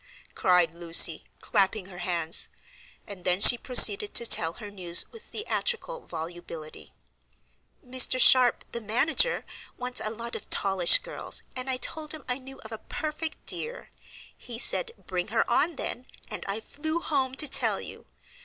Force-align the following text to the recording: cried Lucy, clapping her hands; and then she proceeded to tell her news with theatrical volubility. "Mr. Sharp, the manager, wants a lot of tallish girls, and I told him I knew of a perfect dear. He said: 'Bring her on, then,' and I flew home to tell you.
cried 0.33 0.73
Lucy, 0.73 1.25
clapping 1.41 1.85
her 1.85 1.99
hands; 1.99 2.49
and 3.05 3.23
then 3.23 3.39
she 3.39 3.55
proceeded 3.55 4.15
to 4.15 4.25
tell 4.25 4.53
her 4.53 4.71
news 4.71 5.05
with 5.11 5.21
theatrical 5.21 6.07
volubility. 6.07 6.91
"Mr. 7.87 8.19
Sharp, 8.19 8.65
the 8.71 8.81
manager, 8.81 9.45
wants 9.77 10.01
a 10.03 10.09
lot 10.09 10.35
of 10.35 10.49
tallish 10.49 10.97
girls, 10.97 11.43
and 11.55 11.69
I 11.69 11.77
told 11.77 12.13
him 12.13 12.25
I 12.27 12.39
knew 12.39 12.59
of 12.61 12.71
a 12.71 12.79
perfect 12.79 13.45
dear. 13.45 13.91
He 14.35 14.57
said: 14.57 14.91
'Bring 15.05 15.27
her 15.27 15.47
on, 15.47 15.75
then,' 15.75 16.07
and 16.31 16.43
I 16.47 16.61
flew 16.61 16.99
home 16.99 17.35
to 17.35 17.47
tell 17.47 17.79
you. 17.79 18.07